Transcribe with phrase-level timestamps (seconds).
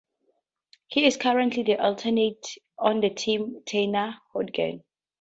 [0.87, 2.47] He is currently the alternate
[2.79, 4.83] on Team Tanner Horgan.